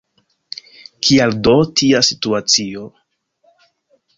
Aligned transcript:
Kial 1.09 1.35
do 1.49 1.53
tia 1.81 2.01
situacio? 2.09 2.87